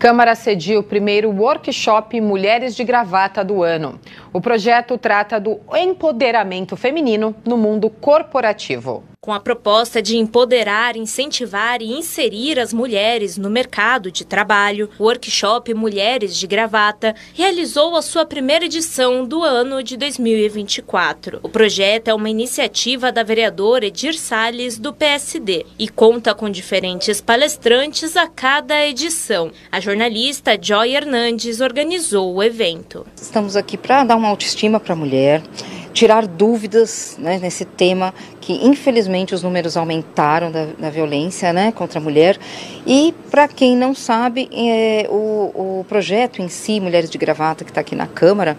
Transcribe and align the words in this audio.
Câmara 0.00 0.34
cedia 0.34 0.80
o 0.80 0.82
primeiro 0.82 1.28
workshop 1.28 2.18
Mulheres 2.22 2.74
de 2.74 2.82
Gravata 2.82 3.44
do 3.44 3.62
ano. 3.62 4.00
O 4.32 4.40
projeto 4.40 4.96
trata 4.96 5.38
do 5.38 5.60
empoderamento 5.76 6.74
feminino 6.74 7.34
no 7.44 7.58
mundo 7.58 7.90
corporativo 7.90 9.04
com 9.22 9.34
a 9.34 9.38
proposta 9.38 10.00
de 10.00 10.16
empoderar, 10.16 10.96
incentivar 10.96 11.82
e 11.82 11.92
inserir 11.92 12.58
as 12.58 12.72
mulheres 12.72 13.36
no 13.36 13.50
mercado 13.50 14.10
de 14.10 14.24
trabalho, 14.24 14.88
o 14.98 15.04
workshop 15.04 15.74
Mulheres 15.74 16.34
de 16.34 16.46
Gravata 16.46 17.14
realizou 17.34 17.96
a 17.96 18.00
sua 18.00 18.24
primeira 18.24 18.64
edição 18.64 19.26
do 19.26 19.44
ano 19.44 19.82
de 19.82 19.98
2024. 19.98 21.38
O 21.42 21.50
projeto 21.50 22.08
é 22.08 22.14
uma 22.14 22.30
iniciativa 22.30 23.12
da 23.12 23.22
vereadora 23.22 23.84
Edir 23.84 24.18
Salles, 24.18 24.78
do 24.78 24.90
PSD, 24.90 25.66
e 25.78 25.86
conta 25.86 26.34
com 26.34 26.48
diferentes 26.48 27.20
palestrantes 27.20 28.16
a 28.16 28.26
cada 28.26 28.86
edição. 28.86 29.52
A 29.70 29.80
jornalista 29.80 30.58
Joy 30.58 30.94
Hernandes 30.94 31.60
organizou 31.60 32.34
o 32.34 32.42
evento. 32.42 33.06
Estamos 33.20 33.54
aqui 33.54 33.76
para 33.76 34.02
dar 34.02 34.16
uma 34.16 34.28
autoestima 34.28 34.80
para 34.80 34.94
a 34.94 34.96
mulher 34.96 35.42
tirar 35.92 36.26
dúvidas 36.26 37.16
né, 37.18 37.38
nesse 37.38 37.64
tema 37.64 38.14
que 38.40 38.66
infelizmente 38.66 39.34
os 39.34 39.42
números 39.42 39.76
aumentaram 39.76 40.50
da, 40.50 40.66
da 40.78 40.90
violência 40.90 41.52
né, 41.52 41.72
contra 41.72 41.98
a 41.98 42.02
mulher. 42.02 42.38
E 42.86 43.14
para 43.30 43.48
quem 43.48 43.76
não 43.76 43.94
sabe 43.94 44.48
é, 44.52 45.06
o, 45.10 45.80
o 45.80 45.86
projeto 45.88 46.40
em 46.40 46.48
si 46.48 46.80
Mulheres 46.80 47.10
de 47.10 47.18
Gravata 47.18 47.64
que 47.64 47.70
está 47.70 47.80
aqui 47.80 47.94
na 47.94 48.06
Câmara 48.06 48.56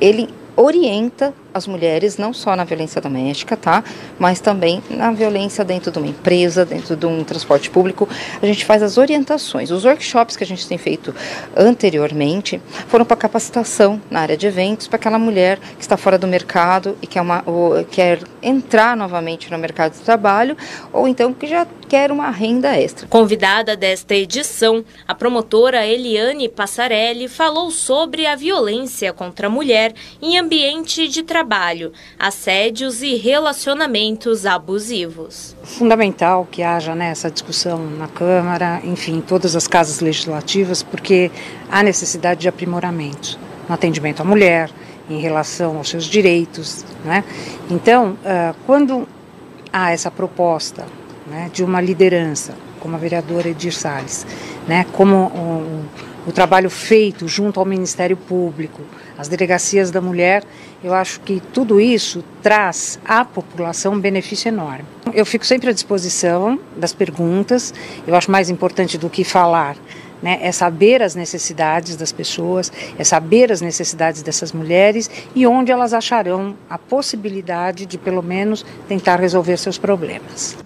ele 0.00 0.28
orienta 0.56 1.32
as 1.58 1.66
mulheres 1.66 2.16
não 2.16 2.32
só 2.32 2.56
na 2.56 2.64
violência 2.64 3.00
doméstica, 3.00 3.56
tá? 3.56 3.84
Mas 4.18 4.40
também 4.40 4.82
na 4.88 5.12
violência 5.12 5.64
dentro 5.64 5.90
de 5.90 5.98
uma 5.98 6.06
empresa, 6.06 6.64
dentro 6.64 6.96
de 6.96 7.04
um 7.04 7.22
transporte 7.24 7.68
público. 7.68 8.08
A 8.40 8.46
gente 8.46 8.64
faz 8.64 8.82
as 8.82 8.96
orientações. 8.96 9.70
Os 9.70 9.84
workshops 9.84 10.36
que 10.36 10.44
a 10.44 10.46
gente 10.46 10.66
tem 10.66 10.78
feito 10.78 11.14
anteriormente 11.56 12.60
foram 12.86 13.04
para 13.04 13.16
capacitação 13.16 14.00
na 14.10 14.20
área 14.20 14.36
de 14.36 14.46
eventos 14.46 14.86
para 14.86 14.96
aquela 14.96 15.18
mulher 15.18 15.58
que 15.76 15.82
está 15.82 15.96
fora 15.96 16.16
do 16.16 16.26
mercado 16.26 16.96
e 17.02 17.06
quer, 17.06 17.20
uma, 17.20 17.44
quer 17.90 18.20
entrar 18.42 18.96
novamente 18.96 19.50
no 19.50 19.58
mercado 19.58 19.92
de 19.94 20.00
trabalho 20.00 20.56
ou 20.92 21.08
então 21.08 21.34
que 21.34 21.46
já 21.46 21.66
quer 21.88 22.12
uma 22.12 22.30
renda 22.30 22.76
extra. 22.76 23.08
Convidada 23.08 23.74
desta 23.74 24.14
edição, 24.14 24.84
a 25.06 25.14
promotora 25.14 25.86
Eliane 25.86 26.48
Passarelli 26.48 27.28
falou 27.28 27.70
sobre 27.70 28.26
a 28.26 28.36
violência 28.36 29.12
contra 29.12 29.46
a 29.46 29.50
mulher 29.50 29.94
em 30.20 30.38
ambiente 30.38 31.08
de 31.08 31.22
trabalho 31.22 31.47
trabalho, 31.48 31.92
assédios 32.18 33.02
e 33.02 33.16
relacionamentos 33.16 34.44
abusivos. 34.44 35.56
Fundamental 35.62 36.46
que 36.50 36.62
haja 36.62 36.94
né, 36.94 37.08
essa 37.10 37.30
discussão 37.30 37.78
na 37.78 38.06
Câmara, 38.06 38.80
enfim, 38.84 39.16
em 39.16 39.20
todas 39.22 39.56
as 39.56 39.66
casas 39.66 40.00
legislativas, 40.00 40.82
porque 40.82 41.30
há 41.70 41.82
necessidade 41.82 42.40
de 42.40 42.48
aprimoramento 42.48 43.38
no 43.66 43.74
atendimento 43.74 44.20
à 44.20 44.24
mulher, 44.24 44.70
em 45.08 45.18
relação 45.20 45.78
aos 45.78 45.88
seus 45.88 46.04
direitos. 46.04 46.84
Né? 47.02 47.24
Então, 47.70 48.10
uh, 48.12 48.54
quando 48.66 49.08
há 49.72 49.90
essa 49.90 50.10
proposta 50.10 50.84
né, 51.26 51.50
de 51.50 51.64
uma 51.64 51.80
liderança, 51.80 52.54
como 52.78 52.96
a 52.96 52.98
vereadora 52.98 53.48
Edir 53.48 53.74
Salles, 53.74 54.26
né, 54.66 54.86
como 54.92 55.16
um, 55.16 55.84
o 56.26 56.32
trabalho 56.32 56.68
feito 56.68 57.26
junto 57.26 57.58
ao 57.58 57.64
Ministério 57.64 58.16
Público, 58.16 58.82
as 59.16 59.28
delegacias 59.28 59.90
da 59.90 60.00
mulher, 60.00 60.44
eu 60.84 60.92
acho 60.92 61.20
que 61.20 61.40
tudo 61.54 61.80
isso 61.80 62.22
traz 62.42 63.00
à 63.04 63.24
população 63.24 63.94
um 63.94 64.00
benefício 64.00 64.48
enorme. 64.48 64.84
Eu 65.14 65.24
fico 65.24 65.46
sempre 65.46 65.70
à 65.70 65.72
disposição 65.72 66.60
das 66.76 66.92
perguntas, 66.92 67.72
eu 68.06 68.14
acho 68.14 68.30
mais 68.30 68.50
importante 68.50 68.98
do 68.98 69.08
que 69.08 69.24
falar. 69.24 69.76
Né, 70.20 70.36
é 70.42 70.50
saber 70.50 71.00
as 71.00 71.14
necessidades 71.14 71.94
das 71.94 72.10
pessoas, 72.10 72.72
é 72.98 73.04
saber 73.04 73.52
as 73.52 73.60
necessidades 73.60 74.20
dessas 74.20 74.50
mulheres 74.50 75.08
e 75.32 75.46
onde 75.46 75.70
elas 75.70 75.94
acharão 75.94 76.56
a 76.68 76.76
possibilidade 76.76 77.86
de, 77.86 77.96
pelo 77.96 78.20
menos, 78.20 78.66
tentar 78.88 79.20
resolver 79.20 79.56
seus 79.56 79.78
problemas. 79.78 80.58